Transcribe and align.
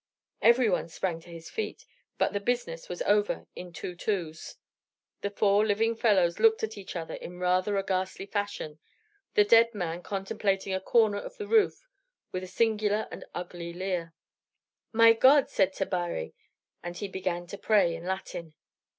Everyone 0.41 0.89
sprang 0.89 1.19
to 1.19 1.29
his 1.29 1.51
feet; 1.51 1.85
but 2.17 2.33
the 2.33 2.39
business 2.39 2.89
was 2.89 3.03
over 3.03 3.45
in 3.55 3.71
two 3.71 3.95
twos. 3.95 4.55
The 5.21 5.29
four 5.29 5.63
living 5.63 5.95
fellows 5.95 6.39
looked 6.39 6.63
at 6.63 6.75
each 6.75 6.95
other 6.95 7.13
in 7.13 7.37
rather 7.37 7.77
a 7.77 7.83
ghastly 7.83 8.25
fashion; 8.25 8.79
the 9.35 9.43
dead 9.43 9.75
man 9.75 10.01
contemplating 10.01 10.73
a 10.73 10.81
corner 10.81 11.19
of 11.19 11.37
the 11.37 11.45
roof 11.45 11.87
with 12.31 12.41
a 12.43 12.47
singular 12.47 13.07
and 13.11 13.25
ugly 13.35 13.73
leer. 13.73 14.15
"My 14.91 15.13
God!" 15.13 15.51
said 15.51 15.71
Tabary, 15.71 16.33
and 16.81 16.97
he 16.97 17.07
began 17.07 17.45
to 17.45 17.57
pray 17.59 17.93
in 17.95 18.03
Latin. 18.05 18.55